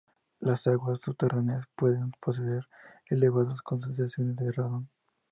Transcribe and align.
Las 0.39 0.65
aguas 0.65 0.99
subterráneas 1.01 1.67
pueden 1.75 2.09
poseer 2.19 2.67
elevadas 3.07 3.61
concentraciones 3.61 4.35
de 4.35 4.51
radón. 4.51 4.89